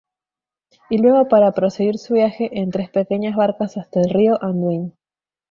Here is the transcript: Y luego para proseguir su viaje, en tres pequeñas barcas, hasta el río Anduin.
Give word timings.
Y 0.89 0.97
luego 0.97 1.27
para 1.27 1.51
proseguir 1.51 1.99
su 1.99 2.15
viaje, 2.15 2.59
en 2.59 2.71
tres 2.71 2.89
pequeñas 2.89 3.35
barcas, 3.35 3.77
hasta 3.77 3.99
el 4.01 4.09
río 4.09 4.43
Anduin. 4.43 4.95